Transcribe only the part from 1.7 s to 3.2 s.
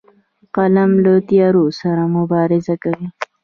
سره مبارزه کوي